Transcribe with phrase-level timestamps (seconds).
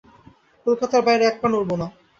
[0.65, 1.87] কলকাতার বাইরে এক পা নড়ব না।